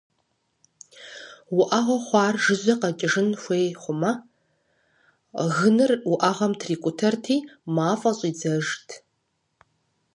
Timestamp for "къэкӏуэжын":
2.81-3.29